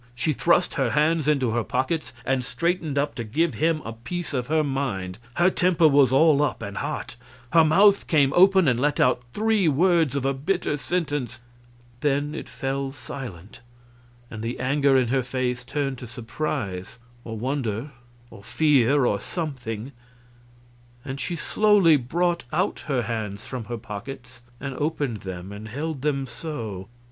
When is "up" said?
2.97-3.13, 6.41-6.63